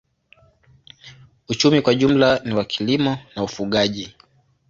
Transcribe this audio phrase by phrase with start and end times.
[1.49, 4.15] Uchumi kwa jumla ni wa kilimo na ufugaji.